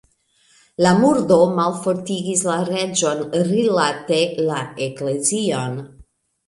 [0.85, 5.81] La murdo malfortigis la reĝon rilate la eklezion.